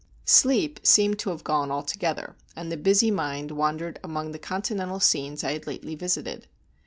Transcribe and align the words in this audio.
Sleep 0.25 0.79
seemed 0.81 1.19
to 1.19 1.29
have 1.29 1.43
gone 1.43 1.69
altogether, 1.69 2.35
and 2.55 2.71
the 2.71 2.75
busy 2.75 3.11
mind 3.11 3.51
wandered 3.51 3.99
among 4.03 4.31
the 4.31 4.39
continental 4.39 4.99
scenes 4.99 5.43
I 5.43 5.51
had 5.53 5.67
lately 5.67 5.93
visited. 5.93 6.47